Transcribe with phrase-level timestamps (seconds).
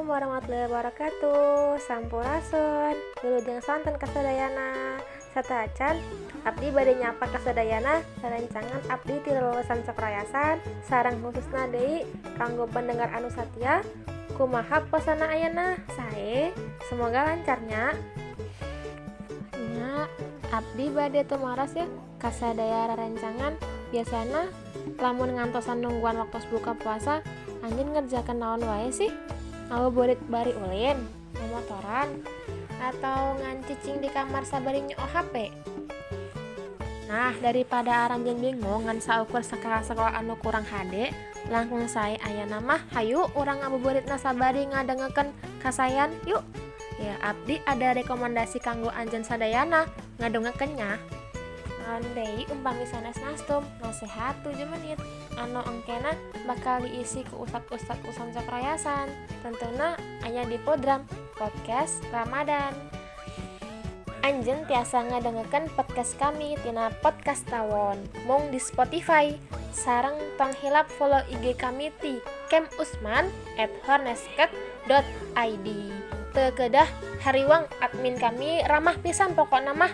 [0.00, 1.76] Assalamualaikum warahmatullahi wabarakatuh.
[1.84, 4.96] Sampurasun Dulu jeng santan kasadayana
[5.36, 6.00] Sata acan.
[6.40, 10.56] Abdi badainya apa kasadayana Rancangan abdi ti lulusan Cakrayasan
[10.88, 12.08] Sarang khusus nadei
[12.40, 13.84] kanggo pendengar anu satya.
[14.40, 15.76] Kumaha pesana ayana?
[15.92, 16.48] Sae
[16.88, 17.92] Semoga lancarnya.
[19.52, 20.08] Nya
[20.48, 21.84] Abdi badai tumaras ya.
[22.16, 23.52] Kasadaya rancangan.
[23.92, 24.48] Biasanya
[24.96, 27.20] lamun ngantosan nungguan waktu buka puasa
[27.60, 29.12] angin ngerjakan naon wae sih?
[29.70, 30.98] Ngabuburit bari ulin
[31.50, 32.10] motoran
[32.82, 35.50] atau ngancicing di kamar sabari nyo HP
[37.10, 41.10] Nah, daripada aranjen bingung ngan saukur sekolah-sekolah anu kurang HD,
[41.50, 46.46] langsung saya ayah nama, hayu orang ngabuburit nasabari ngadengeken kasayan, yuk.
[47.02, 49.90] Ya, Abdi ada rekomendasi kanggo anjen sadayana
[50.22, 51.02] ngadongekennya.
[51.90, 55.02] Andai umpami sanes nastum, nasehat 7 menit.
[55.34, 56.14] Anu engkena
[56.46, 59.10] bakal diisi ke ustad-ustad usan cakrayasan.
[59.42, 61.02] Tentunya hanya di program
[61.34, 62.70] podcast Ramadan.
[64.22, 67.98] Anjen tiasa ngadengeken podcast kami tina podcast tawon
[68.28, 69.32] mung di Spotify
[69.72, 70.52] sarang tong
[71.00, 72.20] follow IG kami ti
[72.52, 75.66] Kem Usman at hornesket.id
[76.36, 76.88] Tekedah
[77.24, 79.88] hariwang admin kami ramah pisan pokok nama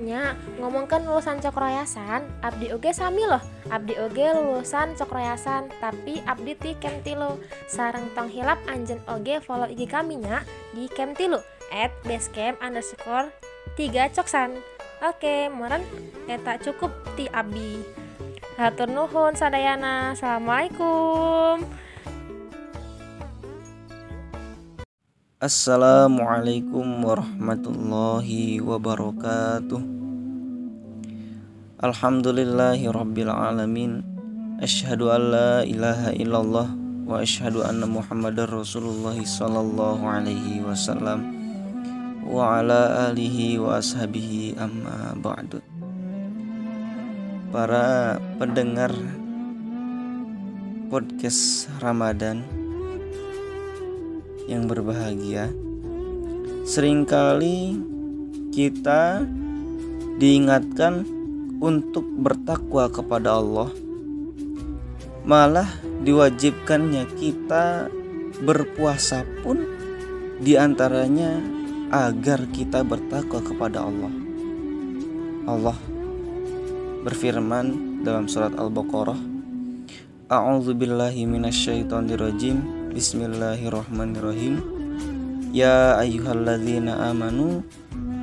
[0.00, 3.44] hanya ngomongkan lulusan cokroyasan Abdi oge sami loh.
[3.68, 7.36] Abdi oge lulusan cokroyasan tapi Abdi ti Kem Tilu
[7.68, 10.40] sarang tong hilap anjen oge follow IG kami nya
[10.72, 11.36] di Kem Tilu
[11.68, 13.28] at basecamp underscore
[13.76, 14.56] 3 coksan.
[15.04, 15.84] Oke meren
[16.24, 17.84] eta cukup ti abdi.
[18.56, 20.16] Hatur nuhun sadayana.
[20.16, 21.60] Assalamualaikum
[25.40, 29.80] Assalamualaikum warahmatullahi wabarakatuh.
[31.80, 34.04] Alhamdulillahi rabbil alamin.
[34.60, 36.68] Ashhadu an la ilaha illallah
[37.08, 41.24] Wa ashhadu anna muhammadar rasulullah sallallahu alaihi wasallam
[42.20, 45.64] Wa ala alihi wa ashabihi amma ba'du.
[47.48, 48.92] Para pendengar
[50.92, 52.59] podcast Ramadan
[54.50, 55.54] yang berbahagia.
[56.66, 57.78] Seringkali
[58.50, 59.22] kita
[60.18, 61.06] diingatkan
[61.62, 63.70] untuk bertakwa kepada Allah.
[65.22, 65.70] Malah
[66.02, 67.86] diwajibkannya kita
[68.42, 69.62] berpuasa pun
[70.42, 71.38] di antaranya
[71.94, 74.12] agar kita bertakwa kepada Allah.
[75.46, 75.78] Allah
[77.00, 79.16] berfirman dalam surat Al-Baqarah
[80.30, 84.58] A'udzu billahi minasyaitonirrajim Bismillahirrahmanirrahim.
[85.54, 87.62] Ya ayyuhalladzina amanu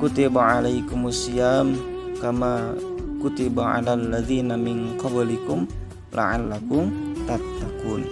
[0.00, 1.76] kutiba alaikumusiyam
[2.16, 2.72] kama
[3.20, 5.68] kutiba alal ladzina min qablikum
[6.16, 6.88] la'allakum
[7.28, 8.08] tattaqun.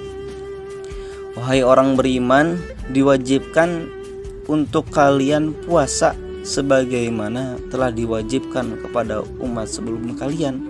[1.41, 2.61] Wahai orang beriman
[2.93, 3.89] diwajibkan
[4.45, 6.13] untuk kalian puasa
[6.45, 10.69] sebagaimana telah diwajibkan kepada umat sebelum kalian.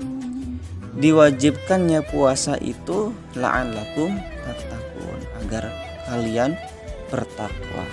[0.94, 4.14] Diwajibkannya puasa itu la'allakum
[4.46, 5.11] tattaqun
[5.52, 5.68] agar
[6.08, 6.56] kalian
[7.12, 7.84] bertakwa.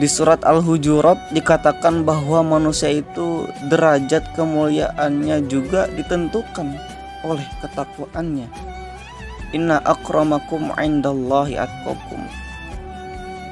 [0.00, 6.72] Di surat Al-Hujurat dikatakan bahwa manusia itu derajat kemuliaannya juga ditentukan
[7.20, 8.48] oleh ketakwaannya.
[9.52, 12.24] Inna akramakum indallahi atqakum.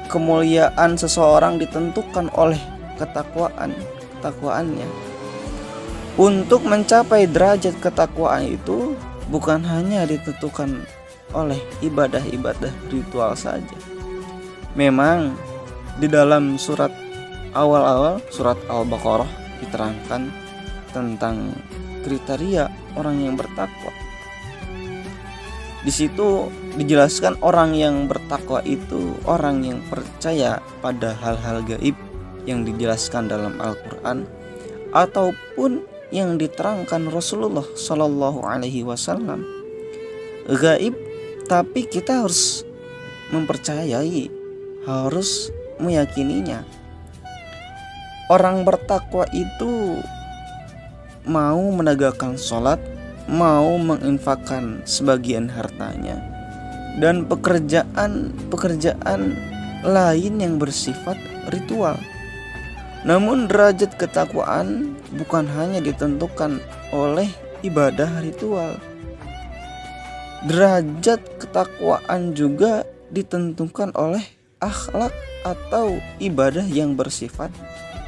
[0.09, 2.61] Kemuliaan seseorang ditentukan oleh
[2.97, 3.73] ketakwaan,
[4.17, 4.89] ketakwaannya.
[6.17, 8.93] Untuk mencapai derajat ketakwaan itu
[9.33, 10.85] bukan hanya ditentukan
[11.35, 13.75] oleh ibadah-ibadah ritual saja.
[14.79, 15.35] Memang
[15.99, 16.91] di dalam surat
[17.51, 19.29] awal-awal surat Al-Baqarah
[19.63, 20.31] diterangkan
[20.91, 21.51] tentang
[22.03, 23.91] kriteria orang yang bertakwa.
[25.85, 31.93] Di situ dijelaskan orang yang bertakwa itu orang yang percaya pada hal-hal gaib
[32.49, 34.25] yang dijelaskan dalam Al-Qur'an
[34.97, 39.45] ataupun yang diterangkan Rasulullah Shallallahu alaihi wasallam.
[40.49, 41.04] Gaib
[41.45, 42.65] tapi kita harus
[43.29, 44.33] mempercayai,
[44.85, 46.65] harus meyakininya.
[48.29, 50.01] Orang bertakwa itu
[51.29, 52.79] mau menegakkan sholat,
[53.29, 56.21] mau menginfakkan sebagian hartanya,
[56.97, 59.37] dan pekerjaan-pekerjaan
[59.85, 61.17] lain yang bersifat
[61.53, 61.97] ritual.
[63.05, 66.57] Namun derajat ketakwaan bukan hanya ditentukan
[66.89, 67.29] oleh
[67.61, 68.81] ibadah ritual,
[70.45, 74.21] derajat ketakwaan juga ditentukan oleh
[74.61, 77.49] akhlak atau ibadah yang bersifat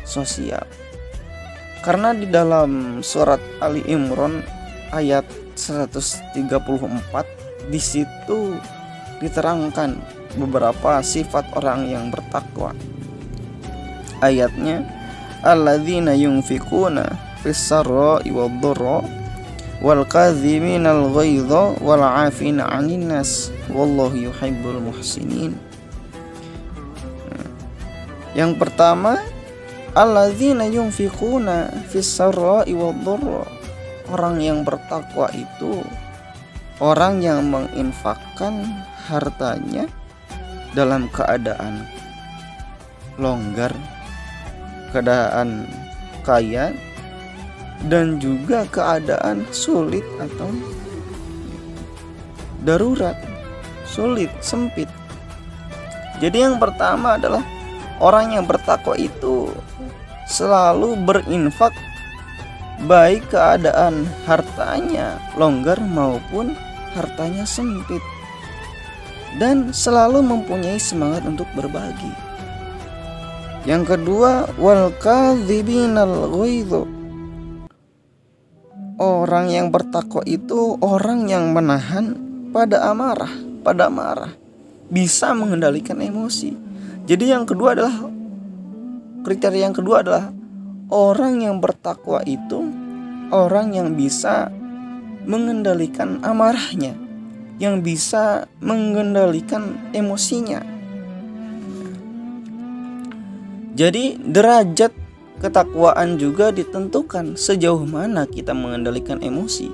[0.06, 0.66] sosial.
[1.82, 4.46] Karena di dalam surat Ali Imran
[4.94, 5.26] ayat
[5.58, 8.54] 134 di situ
[9.18, 9.98] diterangkan
[10.38, 12.78] beberapa sifat orang yang bertakwa.
[14.22, 14.86] Ayatnya
[15.42, 18.62] alladzina yunfikuna fis sarra'i wad
[19.84, 23.54] wal kadhiminal ghaidha wal 'afina 'anil nas.
[23.70, 25.58] Wallahu yuhibbul muhsinin.
[28.38, 29.18] Yang pertama
[29.98, 33.50] alladzina yunfikuna fis sarra'i wad dharra
[34.14, 35.82] orang yang bertakwa itu
[36.78, 39.90] orang yang menginfakkan hartanya
[40.78, 41.90] dalam keadaan
[43.18, 43.74] longgar
[44.94, 45.66] keadaan
[46.22, 46.70] kaya
[47.86, 50.50] dan juga keadaan sulit atau
[52.66, 53.14] darurat,
[53.86, 54.90] sulit, sempit.
[56.18, 57.46] Jadi yang pertama adalah
[58.02, 59.54] orang yang bertakwa itu
[60.26, 61.72] selalu berinfak
[62.90, 66.58] baik keadaan hartanya longgar maupun
[66.98, 68.02] hartanya sempit
[69.38, 72.10] dan selalu mempunyai semangat untuk berbagi.
[73.70, 76.97] Yang kedua, wal kadzibinal ghaidho
[78.98, 82.18] Orang yang bertakwa itu orang yang menahan
[82.50, 83.30] pada amarah,
[83.62, 84.34] pada marah,
[84.90, 86.58] bisa mengendalikan emosi.
[87.06, 87.94] Jadi yang kedua adalah
[89.22, 90.34] kriteria yang kedua adalah
[90.90, 92.66] orang yang bertakwa itu
[93.30, 94.50] orang yang bisa
[95.30, 96.98] mengendalikan amarahnya,
[97.62, 100.66] yang bisa mengendalikan emosinya.
[103.78, 105.07] Jadi derajat
[105.38, 109.70] Ketakwaan juga ditentukan sejauh mana kita mengendalikan emosi.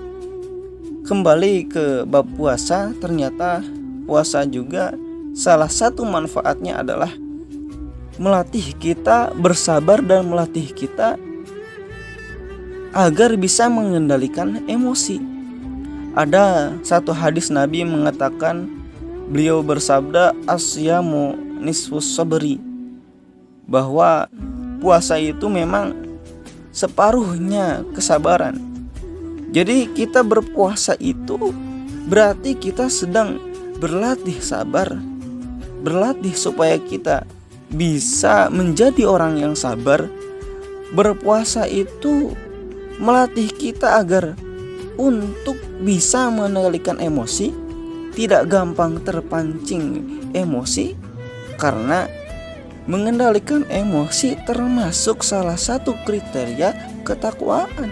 [1.07, 3.63] Kembali ke bab puasa, ternyata
[4.03, 4.91] puasa juga
[5.31, 7.11] salah satu manfaatnya adalah
[8.19, 11.15] melatih kita bersabar dan melatih kita
[12.91, 15.17] agar bisa mengendalikan emosi.
[16.13, 18.69] Ada satu hadis Nabi mengatakan
[19.31, 22.61] beliau bersabda asyamu nisfus sabri
[23.65, 24.29] bahwa
[24.83, 25.95] puasa itu memang
[26.75, 28.59] separuhnya kesabaran.
[29.55, 31.55] Jadi kita berpuasa itu
[32.11, 33.39] berarti kita sedang
[33.79, 34.91] berlatih sabar,
[35.79, 37.23] berlatih supaya kita
[37.71, 40.03] bisa menjadi orang yang sabar.
[40.91, 42.35] Berpuasa itu
[43.01, 44.37] melatih kita agar
[44.99, 47.49] untuk bisa mengendalikan emosi,
[48.13, 50.05] tidak gampang terpancing
[50.37, 50.93] emosi
[51.57, 52.05] karena
[52.83, 56.75] Mengendalikan emosi termasuk salah satu kriteria
[57.07, 57.87] ketakwaan.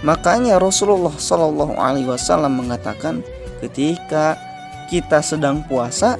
[0.00, 3.20] Makanya Rasulullah Shallallahu Alaihi Wasallam mengatakan
[3.60, 4.40] ketika
[4.88, 6.16] kita sedang puasa,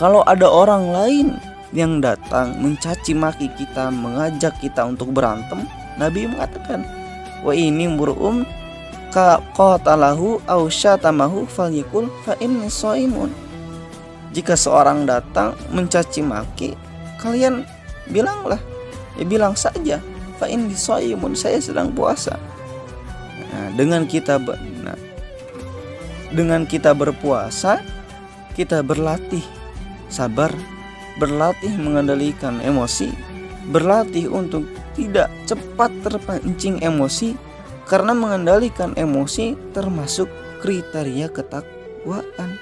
[0.00, 1.28] kalau ada orang lain
[1.76, 5.68] yang datang mencaci maki kita, mengajak kita untuk berantem,
[6.00, 6.80] Nabi mengatakan,
[7.44, 8.48] wa ini mur'um
[9.12, 12.72] ka qatalahu aw syatamahu falyakul fa inni
[14.32, 16.85] Jika seorang datang mencaci maki
[17.20, 17.66] kalian
[18.10, 18.60] bilanglah
[19.16, 20.00] ya bilang saja.
[20.36, 22.36] Fa in saya sedang puasa.
[23.52, 24.36] Nah, dengan kita
[24.84, 24.98] nah,
[26.28, 27.80] dengan kita berpuasa
[28.52, 29.44] kita berlatih
[30.12, 30.52] sabar
[31.16, 33.08] berlatih mengendalikan emosi
[33.72, 37.34] berlatih untuk tidak cepat terpancing emosi
[37.86, 40.26] karena mengendalikan emosi termasuk
[40.64, 42.58] kriteria ketakwaan.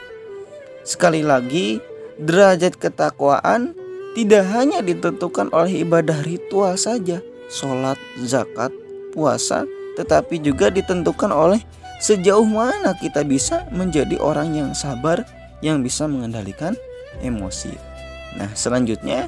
[0.84, 1.80] Sekali lagi
[2.20, 3.72] derajat ketakwaan
[4.14, 7.18] tidak hanya ditentukan oleh ibadah ritual saja,
[7.50, 8.70] sholat, zakat,
[9.10, 9.66] puasa,
[9.98, 11.58] tetapi juga ditentukan oleh
[11.98, 15.26] sejauh mana kita bisa menjadi orang yang sabar,
[15.66, 16.78] yang bisa mengendalikan
[17.26, 17.74] emosi.
[18.38, 19.26] Nah, selanjutnya,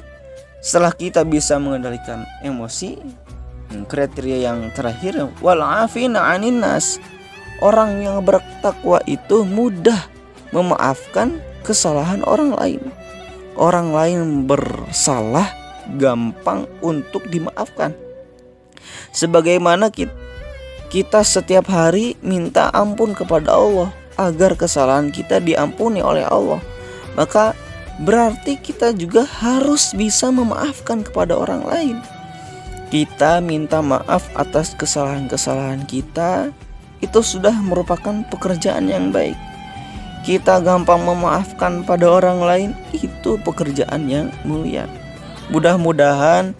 [0.63, 2.95] setelah kita bisa mengendalikan emosi,
[3.75, 6.99] hmm, kriteria yang terakhir, walafina aninas,
[7.59, 10.07] orang yang bertakwa itu mudah
[10.55, 12.83] memaafkan kesalahan orang lain
[13.57, 15.49] orang lain bersalah
[15.97, 17.91] gampang untuk dimaafkan.
[19.11, 19.89] Sebagaimana
[20.87, 26.61] kita setiap hari minta ampun kepada Allah agar kesalahan kita diampuni oleh Allah,
[27.17, 27.57] maka
[28.01, 31.97] berarti kita juga harus bisa memaafkan kepada orang lain.
[32.87, 36.55] Kita minta maaf atas kesalahan-kesalahan kita,
[37.03, 39.35] itu sudah merupakan pekerjaan yang baik
[40.27, 44.83] kita gampang memaafkan pada orang lain itu pekerjaan yang mulia.
[45.47, 46.51] Mudah-mudahan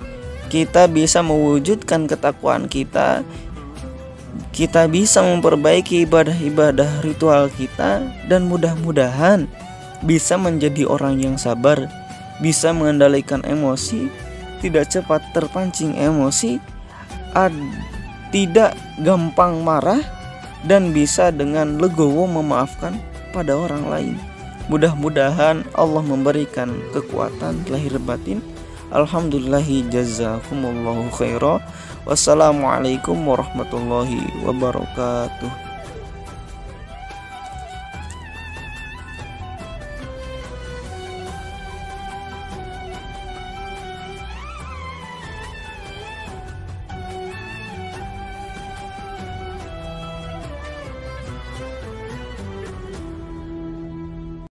[0.48, 3.28] kita bisa mewujudkan ketakwaan kita.
[4.56, 9.52] Kita bisa memperbaiki ibadah-ibadah ritual kita dan mudah-mudahan
[10.00, 11.92] bisa menjadi orang yang sabar,
[12.40, 14.08] bisa mengendalikan emosi,
[14.64, 16.64] tidak cepat terpancing emosi,
[18.32, 20.00] tidak gampang marah
[20.64, 22.96] dan bisa dengan legowo memaafkan
[23.38, 24.15] kepada orang lain.
[24.65, 28.41] Mudah-mudahan Allah memberikan kekuatan lahir batin.
[28.89, 31.62] Alhamdulillahi jazakumullahu khairah.
[32.10, 35.67] Wassalamualaikum warahmatullahi wabarakatuh.